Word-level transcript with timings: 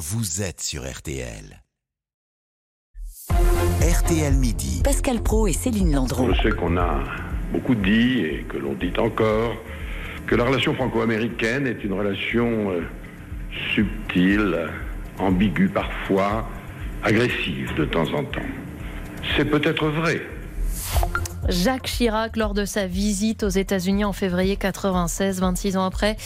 vous 0.00 0.40
êtes 0.40 0.62
sur 0.62 0.90
RTL. 0.90 1.62
RTL 3.28 4.32
Midi. 4.32 4.80
Pascal 4.82 5.22
Pro 5.22 5.46
et 5.46 5.52
Céline 5.52 5.92
Landreau. 5.92 6.32
Je 6.32 6.42
sais 6.42 6.56
qu'on 6.56 6.78
a 6.78 7.00
beaucoup 7.52 7.74
dit 7.74 8.20
et 8.20 8.46
que 8.48 8.56
l'on 8.56 8.72
dit 8.72 8.94
encore 8.96 9.54
que 10.26 10.34
la 10.36 10.44
relation 10.44 10.72
franco-américaine 10.74 11.66
est 11.66 11.84
une 11.84 11.92
relation 11.92 12.70
euh, 12.70 12.80
subtile, 13.74 14.70
ambiguë 15.18 15.68
parfois, 15.68 16.48
agressive 17.02 17.74
de 17.76 17.84
temps 17.84 18.10
en 18.14 18.24
temps. 18.24 18.40
C'est 19.36 19.44
peut-être 19.44 19.86
vrai. 19.88 20.22
Jacques 21.50 21.86
Chirac 21.86 22.36
lors 22.36 22.54
de 22.54 22.64
sa 22.64 22.86
visite 22.86 23.42
aux 23.42 23.48
États-Unis 23.48 24.04
en 24.04 24.12
février 24.12 24.56
96, 24.56 25.40
26 25.40 25.76
ans 25.76 25.84
après. 25.84 26.16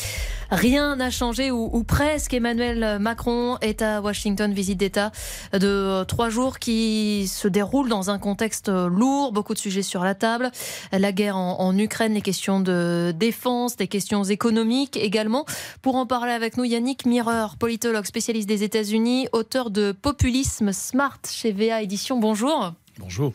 Rien 0.51 0.97
n'a 0.97 1.11
changé 1.11 1.51
ou, 1.51 1.83
presque. 1.83 2.35
Emmanuel 2.35 2.99
Macron 2.99 3.57
est 3.61 3.81
à 3.81 4.01
Washington, 4.03 4.53
visite 4.53 4.79
d'État 4.79 5.13
de 5.53 6.05
trois 6.05 6.29
jours 6.29 6.59
qui 6.59 7.27
se 7.27 7.49
déroule 7.49 7.89
dans 7.89 8.11
un 8.11 8.19
contexte 8.19 8.69
lourd, 8.69 9.33
beaucoup 9.33 9.55
de 9.55 9.59
sujets 9.59 9.83
sur 9.83 10.05
la 10.05 10.15
table. 10.15 10.51
La 10.93 11.13
guerre 11.13 11.37
en, 11.37 11.77
Ukraine, 11.79 12.13
les 12.13 12.21
questions 12.21 12.61
de 12.61 13.15
défense, 13.17 13.77
des 13.77 13.89
questions 13.89 14.25
économiques 14.25 14.97
également. 14.97 15.47
Pour 15.81 15.97
en 15.97 16.07
parler 16.07 16.33
avec 16.33 16.57
nous, 16.57 16.65
Yannick 16.65 17.07
Mireur, 17.07 17.57
politologue 17.57 18.05
spécialiste 18.05 18.49
des 18.49 18.63
États-Unis, 18.63 19.29
auteur 19.33 19.71
de 19.71 19.93
Populisme 19.93 20.73
Smart 20.73 21.19
chez 21.29 21.53
VA 21.53 21.83
Édition. 21.83 22.19
Bonjour. 22.19 22.75
Bonjour. 22.99 23.33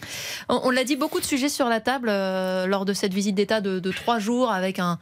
On, 0.48 0.70
l'a 0.70 0.86
dit, 0.86 0.96
beaucoup 0.96 1.20
de 1.20 1.26
sujets 1.26 1.50
sur 1.50 1.68
la 1.68 1.82
table 1.82 2.08
euh, 2.10 2.66
lors 2.66 2.86
de 2.86 2.94
cette 2.94 3.14
visite 3.14 3.36
d'État 3.36 3.60
de, 3.60 3.92
trois 3.92 4.18
jours 4.18 4.52
avec 4.52 4.80
un, 4.80 5.00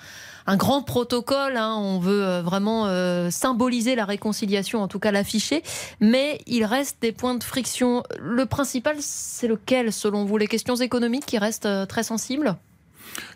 grand 0.47 0.81
protocole. 0.81 1.57
Hein. 1.57 1.75
On 1.77 1.99
veut 1.99 2.23
euh, 2.23 2.41
vraiment 2.41 2.87
euh, 2.87 3.29
symboliser 3.29 3.95
la 3.95 4.05
réconciliation, 4.05 4.81
en 4.81 4.87
tout 4.87 4.99
cas 4.99 5.11
l'afficher. 5.11 5.61
Mais 5.99 6.41
il 6.47 6.65
reste 6.65 6.97
des 7.01 7.11
points 7.11 7.35
de 7.35 7.43
friction. 7.43 8.03
Le 8.19 8.45
principal, 8.47 8.95
c'est 8.99 9.47
lequel 9.47 9.93
selon 9.93 10.25
vous? 10.25 10.37
Les 10.37 10.47
questions 10.47 10.75
économiques 10.75 11.25
qui 11.25 11.37
restent 11.37 11.69
très 11.87 12.03
sensibles? 12.03 12.55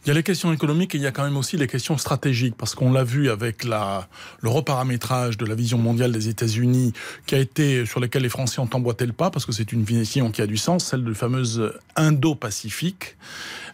Il 0.03 0.07
y 0.07 0.11
a 0.11 0.13
les 0.13 0.23
questions 0.23 0.51
économiques 0.53 0.95
et 0.95 0.97
il 0.97 1.03
y 1.03 1.07
a 1.07 1.11
quand 1.11 1.23
même 1.23 1.37
aussi 1.37 1.57
les 1.57 1.67
questions 1.67 1.97
stratégiques, 1.97 2.55
parce 2.57 2.75
qu'on 2.75 2.91
l'a 2.91 3.03
vu 3.03 3.29
avec 3.29 3.63
la, 3.63 4.07
le 4.41 4.49
reparamétrage 4.49 5.38
de 5.38 5.45
la 5.45 5.55
vision 5.55 5.77
mondiale 5.77 6.11
des 6.11 6.27
États-Unis, 6.29 6.93
qui 7.25 7.35
a 7.35 7.39
été 7.39 7.85
sur 7.85 7.99
lesquels 7.99 8.23
les 8.23 8.29
Français 8.29 8.59
ont 8.59 8.69
emboîté 8.71 9.05
le 9.05 9.13
pas, 9.13 9.29
parce 9.29 9.45
que 9.45 9.51
c'est 9.51 9.71
une 9.71 9.83
vision 9.83 10.31
qui 10.31 10.41
a 10.41 10.47
du 10.47 10.57
sens, 10.57 10.85
celle 10.85 11.03
de 11.03 11.13
fameuse 11.13 11.73
Indo-Pacifique, 12.02 13.16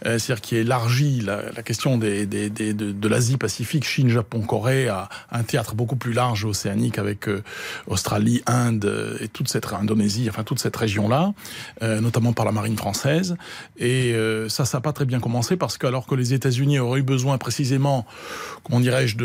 euh, 0.05 0.19
c'est-à-dire 0.19 0.41
qui 0.41 0.55
élargit 0.57 1.21
la, 1.21 1.63
question 1.63 1.97
de, 1.97 3.07
l'Asie-Pacifique, 3.07 3.85
Chine, 3.85 4.09
Japon, 4.09 4.41
Corée, 4.41 4.87
à 4.89 5.09
un 5.31 5.43
théâtre 5.43 5.75
beaucoup 5.75 5.95
plus 5.95 6.13
large 6.13 6.45
océanique 6.45 6.99
avec 6.99 7.27
euh, 7.27 7.43
Australie, 7.87 8.43
Inde 8.45 8.85
euh, 8.85 9.17
et 9.21 9.27
toute 9.27 9.47
cette 9.47 9.65
Indonésie, 9.73 10.27
enfin 10.29 10.43
toute 10.43 10.59
cette 10.59 10.75
région-là, 10.75 11.33
notamment 11.81 12.33
par 12.33 12.45
la 12.45 12.51
marine 12.51 12.77
française. 12.77 13.35
Et 13.77 14.15
ça, 14.47 14.65
ça 14.65 14.77
n'a 14.77 14.81
pas 14.81 14.93
très 14.93 15.05
bien 15.05 15.19
commencé 15.19 15.57
parce 15.57 15.77
que 15.77 15.85
alors 15.85 16.07
que 16.07 16.15
les 16.15 16.33
États-Unis 16.33 16.79
auraient 16.79 17.01
eu 17.01 17.03
besoin 17.03 17.37
précisément, 17.37 18.05
comment 18.63 18.79
dirais-je, 18.79 19.17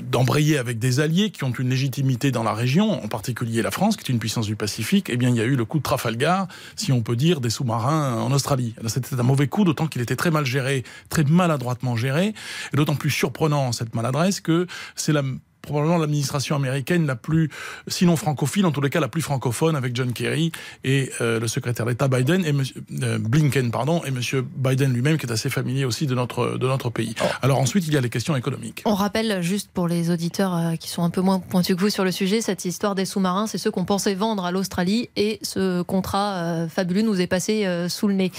d'embrayer 0.00 0.52
de, 0.52 0.56
de, 0.56 0.60
avec 0.60 0.78
des 0.78 1.00
alliés 1.00 1.30
qui 1.30 1.44
ont 1.44 1.52
une 1.52 1.68
légitimité 1.68 2.30
dans 2.30 2.42
la 2.42 2.54
région, 2.54 3.04
en 3.04 3.08
particulier 3.08 3.62
la 3.62 3.70
France, 3.70 3.96
qui 3.96 4.10
est 4.10 4.12
une 4.12 4.18
puissance 4.18 4.46
du 4.46 4.56
Pacifique, 4.56 5.08
eh 5.10 5.16
bien, 5.16 5.28
il 5.28 5.36
y 5.36 5.40
a 5.40 5.44
eu 5.44 5.56
le 5.56 5.64
coup 5.64 5.78
de 5.78 5.82
Trafalgar, 5.82 6.48
si 6.74 6.92
on 6.92 7.02
peut 7.02 7.16
dire, 7.16 7.40
des 7.40 7.50
sous-marins 7.50 8.25
en 8.26 8.32
Australie. 8.32 8.74
C'était 8.88 9.18
un 9.18 9.22
mauvais 9.22 9.46
coup, 9.46 9.64
d'autant 9.64 9.86
qu'il 9.86 10.02
était 10.02 10.16
très 10.16 10.30
mal 10.30 10.44
géré, 10.44 10.84
très 11.08 11.24
maladroitement 11.24 11.96
géré, 11.96 12.34
et 12.72 12.76
d'autant 12.76 12.96
plus 12.96 13.10
surprenant 13.10 13.72
cette 13.72 13.94
maladresse 13.94 14.40
que 14.40 14.66
c'est 14.94 15.12
la 15.12 15.22
probablement 15.66 15.98
l'administration 15.98 16.56
américaine 16.56 17.06
la 17.06 17.16
plus, 17.16 17.50
sinon 17.88 18.16
francophile, 18.16 18.64
en 18.64 18.72
tous 18.72 18.80
les 18.80 18.90
cas 18.90 19.00
la 19.00 19.08
plus 19.08 19.22
francophone, 19.22 19.76
avec 19.76 19.94
John 19.94 20.12
Kerry 20.12 20.52
et 20.84 21.10
euh, 21.20 21.38
le 21.38 21.48
secrétaire 21.48 21.84
d'État 21.84 22.08
Biden 22.08 22.44
et 22.44 22.52
monsieur, 22.52 22.82
euh, 23.02 23.18
Blinken, 23.18 23.70
pardon, 23.70 24.02
et 24.04 24.10
Monsieur 24.10 24.42
Biden 24.42 24.92
lui-même, 24.92 25.18
qui 25.18 25.26
est 25.26 25.32
assez 25.32 25.50
familier 25.50 25.84
aussi 25.84 26.06
de 26.06 26.14
notre 26.14 26.56
de 26.56 26.66
notre 26.66 26.90
pays. 26.90 27.14
Oh. 27.20 27.24
Alors 27.42 27.58
ensuite, 27.58 27.86
il 27.86 27.92
y 27.92 27.96
a 27.96 28.00
les 28.00 28.08
questions 28.08 28.36
économiques. 28.36 28.82
On 28.86 28.94
rappelle 28.94 29.42
juste 29.42 29.70
pour 29.72 29.88
les 29.88 30.10
auditeurs 30.10 30.56
euh, 30.56 30.76
qui 30.76 30.88
sont 30.88 31.02
un 31.02 31.10
peu 31.10 31.20
moins 31.20 31.40
pointus 31.40 31.76
que 31.76 31.80
vous 31.80 31.90
sur 31.90 32.04
le 32.04 32.12
sujet, 32.12 32.40
cette 32.40 32.64
histoire 32.64 32.94
des 32.94 33.04
sous-marins, 33.04 33.46
c'est 33.46 33.58
ceux 33.58 33.70
qu'on 33.70 33.84
pensait 33.84 34.14
vendre 34.14 34.44
à 34.44 34.50
l'Australie 34.50 35.10
et 35.16 35.38
ce 35.42 35.82
contrat 35.82 36.66
fabuleux 36.68 37.02
nous 37.02 37.20
est 37.20 37.26
passé 37.26 37.66
sous 37.88 38.08
le 38.08 38.14
nez. 38.14 38.32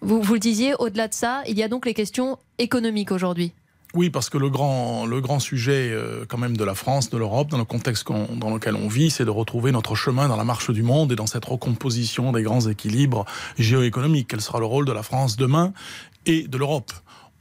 Vous, 0.00 0.22
vous 0.22 0.34
le 0.34 0.40
disiez, 0.40 0.74
au-delà 0.78 1.08
de 1.08 1.14
ça, 1.14 1.42
il 1.46 1.58
y 1.58 1.62
a 1.62 1.68
donc 1.68 1.84
les 1.84 1.94
questions 1.94 2.38
économiques 2.58 3.12
aujourd'hui. 3.12 3.52
Oui, 3.92 4.08
parce 4.08 4.30
que 4.30 4.38
le 4.38 4.50
grand, 4.50 5.04
le 5.04 5.20
grand 5.20 5.40
sujet 5.40 5.90
euh, 5.90 6.24
quand 6.28 6.38
même 6.38 6.56
de 6.56 6.62
la 6.62 6.76
France, 6.76 7.10
de 7.10 7.18
l'Europe, 7.18 7.50
dans 7.50 7.58
le 7.58 7.64
contexte 7.64 8.06
dans 8.08 8.54
lequel 8.54 8.76
on 8.76 8.86
vit, 8.86 9.10
c'est 9.10 9.24
de 9.24 9.30
retrouver 9.30 9.72
notre 9.72 9.96
chemin 9.96 10.28
dans 10.28 10.36
la 10.36 10.44
marche 10.44 10.70
du 10.70 10.84
monde 10.84 11.10
et 11.10 11.16
dans 11.16 11.26
cette 11.26 11.44
recomposition 11.44 12.30
des 12.30 12.42
grands 12.42 12.68
équilibres 12.68 13.24
géoéconomiques. 13.58 14.28
Quel 14.28 14.40
sera 14.40 14.60
le 14.60 14.66
rôle 14.66 14.84
de 14.84 14.92
la 14.92 15.02
France 15.02 15.36
demain 15.36 15.72
et 16.24 16.46
de 16.46 16.56
l'Europe? 16.56 16.92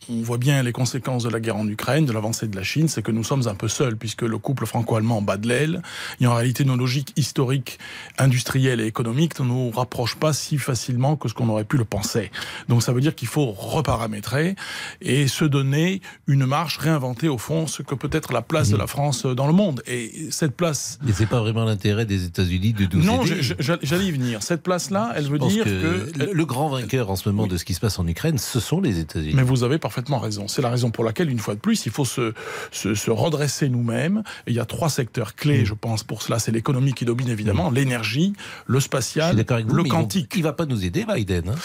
On 0.09 0.21
voit 0.21 0.37
bien 0.37 0.63
les 0.63 0.71
conséquences 0.71 1.23
de 1.23 1.29
la 1.29 1.39
guerre 1.39 1.57
en 1.57 1.67
Ukraine, 1.67 2.05
de 2.05 2.11
l'avancée 2.11 2.47
de 2.47 2.55
la 2.55 2.63
Chine, 2.63 2.87
c'est 2.87 3.01
que 3.01 3.11
nous 3.11 3.23
sommes 3.23 3.47
un 3.47 3.55
peu 3.55 3.67
seuls, 3.67 3.97
puisque 3.97 4.21
le 4.21 4.37
couple 4.37 4.65
franco-allemand 4.65 5.21
bat 5.21 5.37
de 5.37 5.47
l'aile. 5.47 5.81
Et 6.21 6.27
en 6.27 6.35
réalité, 6.35 6.63
nos 6.65 6.75
logiques 6.75 7.13
historiques, 7.15 7.79
industrielles 8.17 8.79
et 8.79 8.85
économiques 8.85 9.39
ne 9.39 9.45
nous 9.45 9.71
rapprochent 9.71 10.15
pas 10.15 10.33
si 10.33 10.57
facilement 10.57 11.15
que 11.15 11.27
ce 11.27 11.33
qu'on 11.33 11.49
aurait 11.49 11.65
pu 11.65 11.77
le 11.77 11.85
penser. 11.85 12.31
Donc 12.67 12.83
ça 12.83 12.93
veut 12.93 13.01
dire 13.01 13.15
qu'il 13.15 13.27
faut 13.27 13.51
reparamétrer 13.51 14.55
et 15.01 15.27
se 15.27 15.45
donner 15.45 16.01
une 16.27 16.45
marche, 16.45 16.77
réinventer 16.77 17.27
au 17.27 17.37
fond 17.37 17.67
ce 17.67 17.81
que 17.81 17.95
peut 17.95 18.09
être 18.11 18.33
la 18.33 18.41
place 18.41 18.69
de 18.69 18.77
la 18.77 18.87
France 18.87 19.25
dans 19.25 19.47
le 19.47 19.53
monde. 19.53 19.81
Et 19.87 20.29
cette 20.31 20.55
place... 20.55 20.99
Mais 21.03 21.11
c'est 21.11 21.25
pas 21.25 21.39
vraiment 21.39 21.65
l'intérêt 21.65 22.05
des 22.05 22.25
États-Unis 22.25 22.73
de 22.73 22.87
nous 22.97 23.03
Non, 23.03 23.21
j'allais 23.59 24.05
y 24.05 24.11
venir. 24.11 24.43
Cette 24.43 24.63
place-là, 24.63 25.13
elle 25.15 25.27
veut 25.27 25.39
dire 25.39 25.65
que... 25.65 26.11
que... 26.11 26.29
Le 26.31 26.45
grand 26.45 26.69
vainqueur 26.69 27.09
en 27.09 27.15
ce 27.15 27.27
moment 27.29 27.47
de 27.47 27.57
ce 27.57 27.65
qui 27.65 27.73
se 27.73 27.79
passe 27.79 27.99
en 27.99 28.07
Ukraine, 28.07 28.37
ce 28.37 28.59
sont 28.59 28.81
les 28.81 28.99
États-Unis. 28.99 29.33
Mais 29.35 29.43
vous 29.43 29.63
avez 29.63 29.77
parfaitement 29.89 30.19
raison. 30.19 30.47
C'est 30.47 30.61
la 30.61 30.69
raison 30.69 30.91
pour 30.91 31.03
laquelle, 31.03 31.31
une 31.31 31.39
fois 31.39 31.55
de 31.55 31.59
plus, 31.59 31.87
il 31.87 31.91
faut 31.91 32.05
se, 32.05 32.33
se, 32.71 33.09
redresser 33.09 33.69
nous-mêmes. 33.69 34.21
Il 34.45 34.53
y 34.53 34.59
a 34.59 34.65
trois 34.65 34.89
secteurs 34.89 35.33
clés, 35.33 35.63
mm. 35.63 35.65
je 35.65 35.73
pense, 35.73 36.03
pour 36.03 36.21
cela. 36.21 36.37
C'est 36.37 36.51
l'économie 36.51 36.93
qui 36.93 37.05
domine 37.05 37.27
évidemment, 37.27 37.71
mm. 37.71 37.73
l'énergie, 37.73 38.33
le 38.67 38.79
spatial, 38.79 39.35
le 39.35 39.83
quantique. 39.83 40.31
Il 40.35 40.39
ne 40.39 40.43
va 40.43 40.53
pas 40.53 40.67
nous 40.67 40.85
aider, 40.85 41.05
Biden. 41.11 41.49
Hein? 41.49 41.55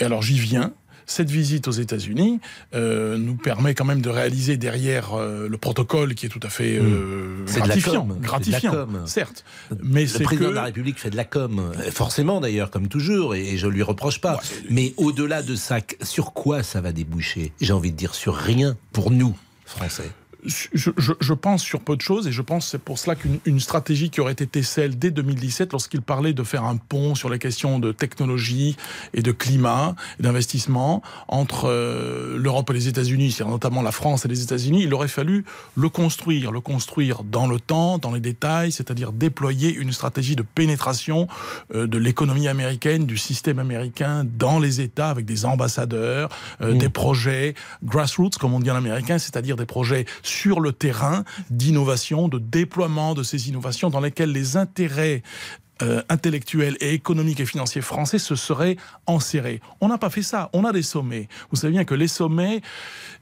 et 0.00 0.04
alors 0.04 0.22
j'y 0.22 0.38
viens 0.38 0.72
cette 1.10 1.30
visite 1.30 1.68
aux 1.68 1.72
États-Unis 1.72 2.40
euh, 2.74 3.18
nous 3.18 3.34
permet 3.34 3.74
quand 3.74 3.84
même 3.84 4.00
de 4.00 4.08
réaliser 4.08 4.56
derrière 4.56 5.14
euh, 5.14 5.48
le 5.48 5.58
protocole 5.58 6.14
qui 6.14 6.26
est 6.26 6.28
tout 6.28 6.40
à 6.42 6.48
fait 6.48 6.78
euh, 6.78 7.44
gratifiant, 7.46 8.06
gratifiant, 8.20 8.86
certes. 9.06 9.44
Mais 9.82 10.04
le 10.04 10.24
président 10.24 10.50
de 10.50 10.54
la 10.54 10.64
République 10.64 10.98
fait 10.98 11.10
de 11.10 11.16
la 11.16 11.24
com, 11.24 11.72
forcément 11.90 12.40
d'ailleurs, 12.40 12.70
comme 12.70 12.88
toujours, 12.88 13.34
et, 13.34 13.56
je 13.56 13.70
je 13.70 13.72
lui 13.72 13.82
reproche 13.84 14.20
pas. 14.20 14.40
mais 14.68 14.94
au-delà 14.96 15.42
de 15.42 15.54
ça, 15.54 15.78
sur 16.02 16.32
quoi 16.32 16.64
ça 16.64 16.80
va 16.80 16.90
déboucher? 16.90 17.52
J'ai 17.60 17.72
envie 17.72 17.92
de 17.92 17.96
dire 17.96 18.16
sur 18.16 18.34
rien 18.34 18.76
pour 18.90 19.12
nous, 19.12 19.36
Français 19.64 20.10
je, 20.44 20.90
je, 21.20 21.32
pense 21.32 21.62
sur 21.62 21.80
peu 21.80 21.96
de 21.96 22.00
choses 22.00 22.26
et 22.26 22.32
je 22.32 22.42
pense 22.42 22.68
c'est 22.68 22.78
pour 22.78 22.98
cela 22.98 23.14
qu'une 23.14 23.60
stratégie 23.60 24.10
qui 24.10 24.20
aurait 24.20 24.32
été 24.32 24.62
celle 24.62 24.98
dès 24.98 25.10
2017 25.10 25.72
lorsqu'il 25.72 26.02
parlait 26.02 26.32
de 26.32 26.42
faire 26.42 26.64
un 26.64 26.76
pont 26.76 27.14
sur 27.14 27.28
les 27.28 27.38
questions 27.38 27.78
de 27.78 27.92
technologie 27.92 28.76
et 29.14 29.22
de 29.22 29.32
climat 29.32 29.94
et 30.18 30.22
d'investissement 30.22 31.02
entre 31.28 31.68
euh, 31.68 32.36
l'Europe 32.38 32.70
et 32.70 32.74
les 32.74 32.88
États-Unis, 32.88 33.32
c'est 33.32 33.44
notamment 33.44 33.82
la 33.82 33.92
France 33.92 34.24
et 34.24 34.28
les 34.28 34.42
États-Unis, 34.42 34.82
il 34.84 34.94
aurait 34.94 35.08
fallu 35.08 35.44
le 35.76 35.88
construire, 35.88 36.52
le 36.52 36.60
construire 36.60 37.22
dans 37.24 37.46
le 37.46 37.60
temps, 37.60 37.98
dans 37.98 38.12
les 38.12 38.20
détails, 38.20 38.72
c'est-à-dire 38.72 39.12
déployer 39.12 39.74
une 39.74 39.92
stratégie 39.92 40.36
de 40.36 40.42
pénétration 40.42 41.28
euh, 41.74 41.86
de 41.86 41.98
l'économie 41.98 42.48
américaine, 42.48 43.04
du 43.04 43.16
système 43.16 43.58
américain 43.58 44.24
dans 44.24 44.58
les 44.58 44.80
États 44.80 45.10
avec 45.10 45.24
des 45.24 45.44
ambassadeurs, 45.44 46.28
euh, 46.60 46.74
mmh. 46.74 46.78
des 46.78 46.88
projets 46.88 47.54
grassroots 47.84 48.38
comme 48.38 48.54
on 48.54 48.60
dit 48.60 48.70
en 48.70 48.76
américain, 48.76 49.18
c'est-à-dire 49.18 49.56
des 49.56 49.66
projets 49.66 50.06
sur 50.30 50.60
le 50.60 50.72
terrain 50.72 51.24
d'innovation, 51.50 52.28
de 52.28 52.38
déploiement 52.38 53.14
de 53.14 53.22
ces 53.22 53.48
innovations 53.48 53.90
dans 53.90 54.00
lesquelles 54.00 54.32
les 54.32 54.56
intérêts 54.56 55.22
euh, 55.82 56.02
intellectuels 56.08 56.76
et 56.80 56.92
économiques 56.92 57.40
et 57.40 57.46
financiers 57.46 57.80
français 57.80 58.18
se 58.18 58.34
seraient 58.34 58.76
enserrés. 59.06 59.60
On 59.80 59.88
n'a 59.88 59.98
pas 59.98 60.10
fait 60.10 60.22
ça. 60.22 60.50
On 60.52 60.64
a 60.64 60.72
des 60.72 60.82
sommets. 60.82 61.28
Vous 61.50 61.56
savez 61.56 61.72
bien 61.72 61.84
que 61.84 61.94
les 61.94 62.08
sommets, 62.08 62.60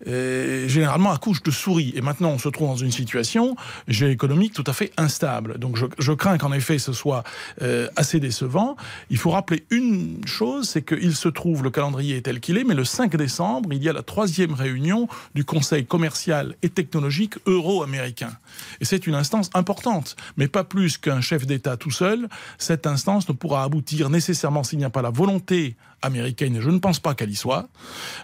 euh, 0.07 0.67
généralement, 0.69 1.13
accouchent 1.13 1.43
de 1.43 1.51
souris. 1.51 1.93
Et 1.95 2.01
maintenant, 2.01 2.31
on 2.31 2.39
se 2.39 2.49
trouve 2.49 2.69
dans 2.69 2.77
une 2.77 2.91
situation 2.91 3.55
géoéconomique 3.87 4.55
tout 4.55 4.65
à 4.67 4.73
fait 4.73 4.93
instable. 4.97 5.59
Donc, 5.59 5.77
je, 5.99 6.13
crains 6.13 6.39
qu'en 6.39 6.53
effet, 6.53 6.79
ce 6.79 6.93
soit 6.93 7.23
euh, 7.63 7.89
assez 7.97 8.19
décevant. 8.19 8.77
Il 9.11 9.19
faut 9.19 9.31
rappeler 9.31 9.65
une 9.71 10.27
chose, 10.27 10.69
c'est 10.69 10.83
qu'il 10.83 11.15
se 11.15 11.29
trouve, 11.29 11.63
le 11.63 11.71
calendrier 11.71 12.17
est 12.17 12.23
tel 12.23 12.41
qu'il 12.41 12.59
est, 12.59 12.65
mais 12.65 12.75
le 12.75 12.85
5 12.85 13.15
décembre, 13.17 13.73
il 13.73 13.83
y 13.83 13.89
a 13.89 13.93
la 13.93 14.03
troisième 14.03 14.53
réunion 14.53 15.09
du 15.35 15.45
Conseil 15.45 15.87
commercial 15.87 16.57
et 16.63 16.69
technologique 16.69 17.35
euro-américain. 17.47 18.33
Et 18.81 18.85
c'est 18.85 19.07
une 19.07 19.15
instance 19.15 19.51
importante, 19.55 20.17
mais 20.37 20.49
pas 20.49 20.65
plus 20.65 20.99
qu'un 20.99 21.21
chef 21.21 21.47
d'État 21.47 21.77
tout 21.77 21.91
seul 21.91 22.29
cette 22.57 22.87
instance 22.87 23.29
ne 23.29 23.35
pourra 23.35 23.65
aboutir 23.65 24.11
nécessairement 24.11 24.65
s'il 24.65 24.79
n'y 24.79 24.85
a 24.85 24.91
pas 24.91 25.03
la 25.03 25.11
volonté 25.11 25.77
américaine, 26.03 26.57
et 26.57 26.61
je 26.61 26.71
ne 26.71 26.79
pense 26.79 27.01
pas 27.01 27.15
qu'elle 27.15 27.31
y 27.31 27.37
soit, 27.37 27.69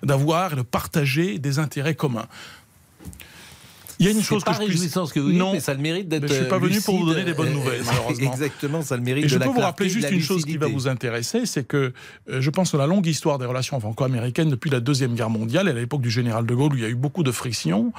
d'avoir 0.03 0.53
et 0.53 0.57
de 0.57 0.63
partager 0.63 1.39
des 1.39 1.59
intérêts 1.59 1.95
communs. 1.95 2.27
Il 3.99 4.07
y 4.07 4.09
a 4.09 4.13
une 4.13 4.23
chose 4.23 4.45
pas 4.45 4.53
que 4.53 4.59
je 4.59 4.65
puisse... 4.67 4.77
réjouissant 4.81 5.07
ce 5.07 5.13
que 5.15 5.21
vous 5.21 5.31
dites, 5.31 5.43
mais 5.53 5.61
ça 5.61 5.75
le 5.75 5.81
mérite 5.81 6.09
d'être. 6.09 6.27
Je 6.29 6.35
suis 6.35 6.45
pas 6.45 6.59
venu 6.59 6.81
pour 6.81 6.99
vous 6.99 7.07
donner 7.07 7.25
des 7.25 7.35
bonnes 7.35 7.53
nouvelles, 7.53 7.83
malheureusement. 7.85 8.31
Exactement, 8.33 8.83
ça 8.83 8.97
le 8.97 9.03
mérite 9.03 9.25
Et 9.25 9.27
de 9.27 9.33
je 9.33 9.39
la 9.39 9.47
peux 9.47 9.53
vous 9.53 9.61
rappeler 9.61 9.89
juste 9.89 10.11
une 10.11 10.21
chose 10.21 10.45
qui 10.45 10.57
va 10.57 10.67
vous 10.67 10.89
intéresser, 10.89 11.47
c'est 11.47 11.67
que 11.67 11.93
euh, 12.31 12.41
je 12.41 12.51
pense 12.51 12.73
que 12.73 12.77
la 12.77 12.87
longue 12.87 13.07
histoire 13.07 13.39
des 13.39 13.47
relations 13.47 13.79
franco-américaines 13.81 14.51
depuis 14.51 14.71
la 14.71 14.81
Deuxième 14.81 15.15
Guerre 15.15 15.31
mondiale, 15.31 15.69
et 15.69 15.71
à 15.71 15.75
l'époque 15.75 16.03
du 16.03 16.11
général 16.11 16.47
de 16.47 16.55
Gaulle, 16.55 16.73
où 16.73 16.77
il 16.77 16.83
y 16.83 16.87
a 16.87 16.89
eu 16.91 16.95
beaucoup 16.95 17.23
de 17.23 17.33
frictions, 17.33 17.93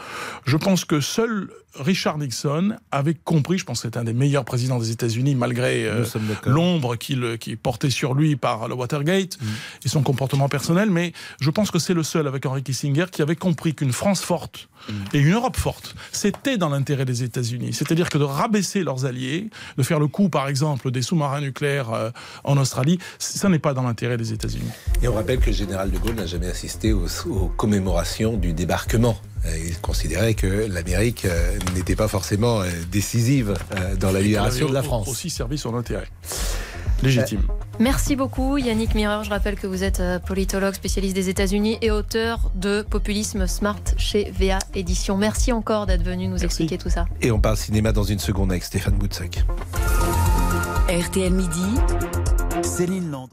je 0.45 0.57
pense 0.57 0.86
que 0.86 1.00
seul 1.00 1.50
Richard 1.77 2.18
Nixon 2.18 2.75
avait 2.92 3.15
compris, 3.15 3.57
je 3.57 3.65
pense 3.65 3.81
que 3.81 3.89
c'est 3.89 3.97
un 3.97 4.06
des 4.06 4.13
meilleurs 4.13 4.45
présidents 4.45 4.80
des 4.80 4.92
États-Unis, 4.92 5.36
malgré 5.36 5.86
euh, 5.86 6.06
l'ombre 6.45 6.95
qu'il 6.95 7.38
qui 7.38 7.51
est 7.51 7.56
portée 7.57 7.89
sur 7.89 8.13
lui 8.13 8.36
par 8.38 8.68
le 8.68 8.75
Watergate 8.75 9.36
Mm. 9.36 9.45
et 9.86 9.89
son 9.89 10.01
comportement 10.03 10.50
personnel, 10.50 10.89
mais 10.89 11.13
je 11.39 11.50
pense 11.50 11.71
que 11.71 11.80
c'est 11.80 11.94
le 11.94 12.03
seul 12.03 12.27
avec 12.27 12.45
Henry 12.45 12.63
Kissinger 12.63 13.06
qui 13.12 13.21
avait 13.21 13.36
compris 13.36 13.75
qu'une 13.75 13.92
France 13.92 14.21
forte 14.21 14.69
Mm. 14.88 14.94
et 15.13 15.19
une 15.19 15.33
Europe 15.33 15.57
forte, 15.57 15.94
c'était 16.12 16.57
dans 16.57 16.69
l'intérêt 16.69 17.06
des 17.06 17.24
États-Unis. 17.24 17.74
C'est-à-dire 17.74 18.09
que 18.09 18.18
de 18.18 18.24
rabaisser 18.24 18.83
leurs 18.83 19.06
alliés, 19.06 19.50
de 19.77 19.83
faire 19.83 20.00
le 20.00 20.07
coup, 20.07 20.30
par 20.30 20.47
exemple, 20.47 20.92
des 20.92 21.01
sous-marins 21.01 21.42
nucléaires 21.42 21.92
euh, 21.92 22.09
en 22.44 22.57
Australie, 22.57 23.00
ça 23.19 23.50
n'est 23.50 23.59
pas 23.59 23.74
dans 23.74 23.83
l'intérêt 23.83 24.18
des 24.18 24.33
États-Unis. 24.33 24.69
Et 25.01 25.07
on 25.07 25.13
rappelle 25.13 25.39
que 25.39 25.47
le 25.47 25.56
général 25.56 25.92
de 25.92 25.97
Gaulle 25.97 26.15
n'a 26.15 26.25
jamais 26.25 26.47
assisté 26.47 26.94
aux, 26.94 27.07
aux 27.27 27.47
commémorations 27.47 28.38
du 28.38 28.53
débarquement. 28.53 29.18
Euh, 29.45 29.57
Il 29.68 29.80
considérait 29.80 30.33
que 30.33 30.68
l'Amérique 30.69 31.25
euh, 31.25 31.57
n'était 31.75 31.95
pas 31.95 32.07
forcément 32.07 32.62
décisive 32.92 33.53
dans 34.00 34.12
la 34.12 34.21
libération 34.21 34.68
de 34.68 34.74
la 34.74 34.83
France. 34.83 35.07
Aussi 35.07 35.30
servi 35.30 35.57
son 35.57 35.75
intérêt. 35.75 36.07
Légitime. 37.06 37.42
Merci 37.80 38.16
beaucoup 38.16 38.57
Yannick 38.57 38.96
Mireur. 38.96 39.24
Je 39.24 39.30
rappelle 39.30 39.56
que 39.56 39.68
vous 39.68 39.84
êtes 39.84 40.00
euh, 40.00 40.19
politologue, 40.19 40.74
spécialiste 40.74 41.16
des 41.16 41.30
États-Unis 41.30 41.78
et 41.81 41.92
auteur 41.92 42.52
de 42.56 42.81
Populisme 42.81 43.48
Smart 43.48 43.80
chez 43.98 44.31
VA 44.31 44.60
Édition. 44.74 45.18
Merci 45.18 45.52
encore 45.52 45.86
d'être 45.86 46.04
venu 46.04 46.25
nous 46.25 46.31
Merci. 46.31 46.46
expliquer 46.46 46.78
tout 46.78 46.90
ça. 46.90 47.06
Et 47.22 47.31
on 47.31 47.40
parle 47.40 47.57
cinéma 47.57 47.92
dans 47.92 48.04
une 48.04 48.19
seconde 48.19 48.52
avec 48.52 48.63
Stéphane 48.63 48.96
Boutsac. 48.96 49.46
RTL 50.90 51.34
Midi. 51.34 51.75
Céline 52.63 53.12
Landreau. 53.12 53.30